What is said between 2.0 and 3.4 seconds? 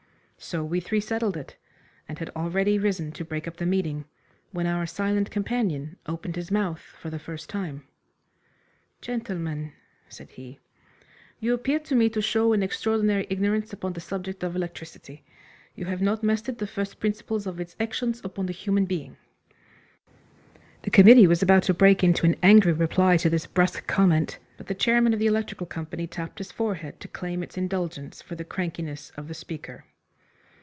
and had already risen to